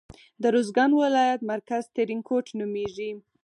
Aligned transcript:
د 0.41 0.43
روزګان 0.55 0.91
ولایت 1.01 1.41
مرکز 1.51 1.83
ترینکوټ 1.95 2.45
نومیږي. 2.59 3.11